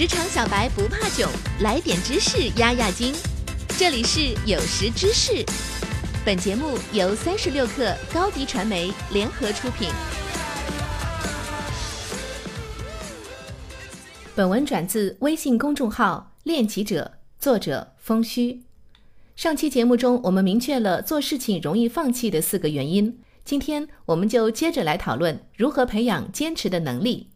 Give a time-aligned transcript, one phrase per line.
[0.00, 1.28] 职场小白不怕囧，
[1.60, 3.14] 来点知识压压惊。
[3.78, 5.44] 这里是有识知识，
[6.24, 9.90] 本节目由三十六克高低传媒联合出品。
[14.34, 18.62] 本文转自微信公众号“练习者”，作者风虚。
[19.36, 23.20] 上期节目中，我们明确了做事情容易放弃的四个原因。
[23.44, 27.28] 今天，我们就接着来讨论如何培养坚持的能力。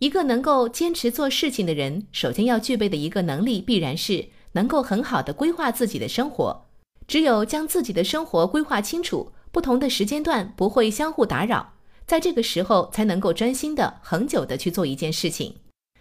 [0.00, 6.68] 一个能够坚持做事情的人，首先要具备的一个能力，必然是能够很好的规划自己的生活。
[7.06, 11.74] 只有将自己的生活规划清楚，不同的时间段不会相互打扰，
[12.06, 15.56] 在这个时候才能够专心的、恒久的去做一件事情。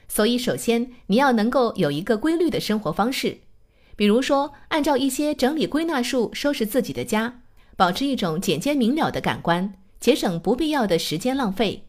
[0.07, 3.39] 所以，首先你要能够有一个规律的生活方式，
[3.97, 7.41] 比如说，按照一些整理归纳术收拾自己的家，
[7.75, 11.83] 保持一种简洁明了的感官，节省不必要的时间浪费。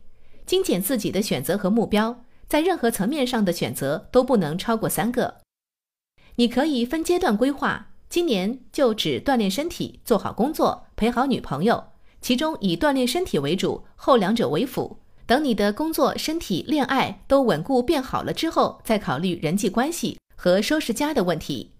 [0.51, 5.37] 精简自己的选择和目标，在任何层面上的选择都不能超过三个。
[6.35, 14.97] 你可以分阶段规划，今年就只锻炼身体，做好工作，陪好女朋友，其中以锻炼身体为主，后两者为辅。
[15.25, 21.75] 等你的工作、身体、恋爱都稳固变好了之后，再考虑人际关系和收拾家的问题。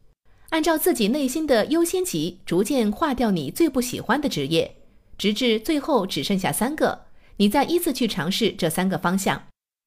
[0.51, 4.77] 按照自己内心的优先级，逐渐划掉你最不喜欢的职业，
[5.19, 7.07] 直至最后只剩下三个。
[7.41, 9.45] 你再依次去尝试这三个方向。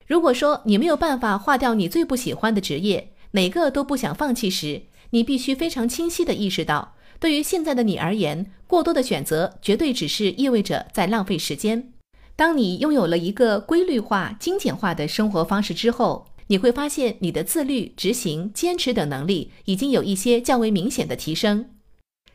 [0.07, 11.93] 如果说你没有办法划掉你最不喜欢的职业，哪个都不想放弃时，你必须非常清晰地意识到，对于现在的你而言，过多的选择绝对只是意味着在浪费时间。
[12.35, 21.69] 当你拥有了一个规律化、精简化的生活方式之后，你会发现你的自律、执行、坚持等能力已经有一些较为明显的提升。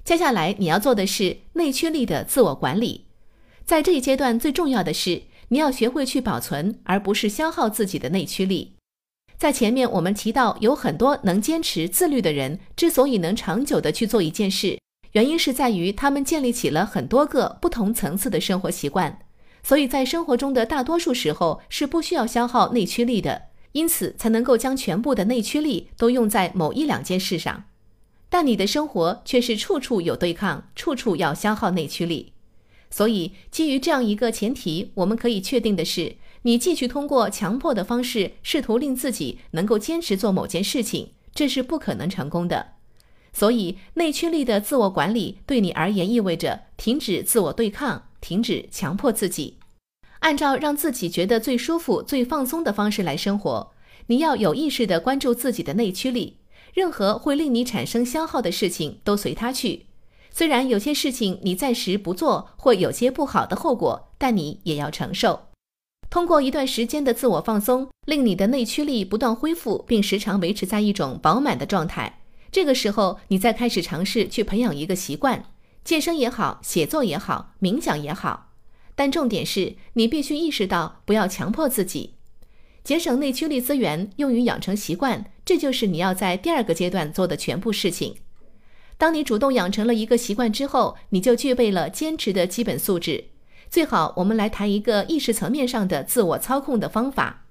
[0.05, 3.07] 接下来你要做的是内驱力的自我管理。
[3.69, 8.73] 在这一阶段，最重要的是你要学会去保存，而不是消耗自己的内驱力。
[9.37, 14.81] 在前面我们提到，有很多能坚持自律的人，之所以能长久的去做一件事，
[15.13, 19.19] 原因是在于他们建立起了很多个不同层次的生活习惯，
[19.63, 27.65] 所以在生活中的大多数时候是不需要消耗内驱力的，因此才能够将全部的内驱力都用在某一两件事上。
[28.31, 32.33] 但你的生活却是处处有对抗，处处要消耗内驱力。
[32.91, 42.73] 所以，基于这样一个前提，我们可以确定的是，你继续通过强迫的方式试图令自己能够坚持做某件事情，这是不可能成功的。
[43.33, 49.59] 所以，内驱力的自我管理对你而言意味着停止自我对抗，停止强迫自己，
[50.21, 53.73] 按照让自己觉得最舒服、最放松的方式来生活。
[54.07, 56.39] 你要有意识地关注自己的内驱力，
[56.73, 59.88] 任何会令你产生消耗的事情都随它去。
[60.39, 65.49] 虽然有些事情你暂时不做，或有些不好的后果，但你也要承受。
[66.11, 72.21] 通过一段时间的自我放松，令你的内驱力不断恢复，并时常维持在一种饱满的状态。
[72.53, 75.47] 这个时候，你再开始尝试去培养一个习惯，
[75.83, 78.53] 健身也好，写作也好，冥想也好。
[78.95, 82.15] 但重点是你必须意识到，不要强迫自己，
[82.85, 85.33] 节省内驱力资源，用于养成习惯。
[85.45, 88.15] 这就是你要在第二个阶段做的全部事情。
[88.99, 93.27] 当你主动养成了一个习惯之后，你就具备了坚持的基本素质。
[93.71, 97.45] 最好我们来谈一个意识层面上的自我操控的方法。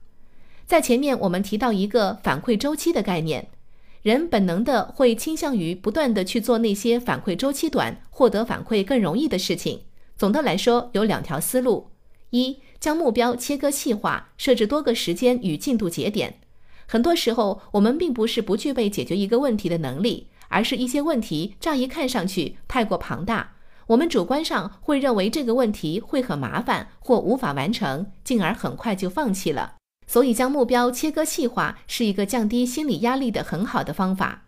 [0.66, 3.48] 在前面我们提到一个反馈周期的概念，
[4.02, 9.84] 人本能的会倾向于不断的去做那些反馈周期短、获得反馈更容易的事情。
[10.18, 11.92] 总的来说，有两条思路：
[12.32, 16.42] 一，将目标切割细化，设置多个时间与进度节点。
[16.86, 20.28] 很多时候，我们并不是不具备解决一个问题的能力。
[20.50, 23.56] 而是一些问题乍一看上去太过庞大，
[23.88, 29.76] 我们主观上会认为这个问题会很麻烦或无法完成，进而很快就放弃了。
[30.06, 34.46] 所以，将目标切割细化是一个降低心理压力的很好的方法。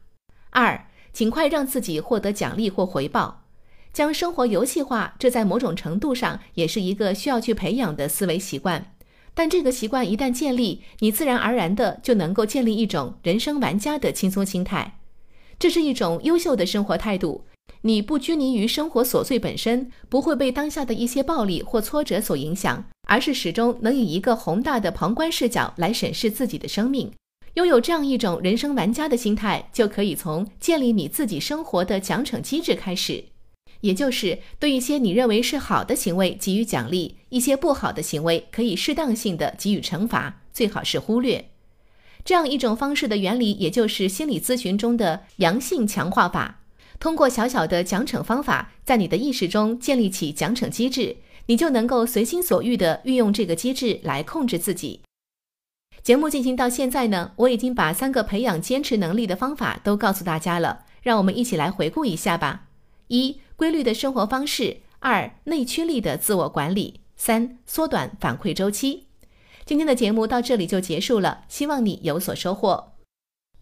[0.51, 3.43] 二，尽快让自己获得奖励或回报，
[3.91, 8.93] 将生活游戏化，这在某种程度上也是一个需要去培养的思维习惯。
[9.33, 14.98] 但这个习惯一旦建立，你自然而然的就能够建立一种人生玩家的轻松心态。
[15.59, 17.45] 这是一种优秀的生活态度。
[17.81, 27.11] 你不拘泥于生活琐碎本身，不会被当下的一些暴力或挫折所影响，而是始终能以一个宏大的旁观视角来审视自己的生命。
[27.55, 33.25] 拥有这样一种人生玩家的心态，就可以从建立你自己生活的奖惩机制开始，
[33.81, 41.49] 也就是对一些你认为是好的行为给予奖励，一些不好的行为可以适当性的给予惩罚，最好是忽略。
[42.23, 46.61] 这样一种方式的原理，也就是心理咨询中的阳性强化法。
[46.99, 55.01] 通过小小的奖惩方法，在你的意识中建立起奖惩机制，你就能够随心所欲地运用这个机制来控制自己。
[56.03, 62.67] 节目进行到现在呢，我已经把三个培养坚持能力的方法都告诉大家了，让我们一起来回顾一下吧。
[63.07, 69.08] 一、规律的生活方式；二、内驱力的自我管理；三、缩短反馈周期。
[69.69, 72.93] 今天的节目到这里就结束了，希望你有所收获。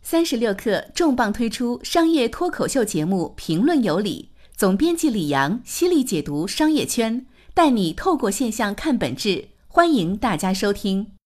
[0.01, 11.11] 三十六氪重磅推出商业脱口秀节目《评论有理》，总编辑李阳犀利解读商业圈，带你透过现象看本质，欢迎大家收听。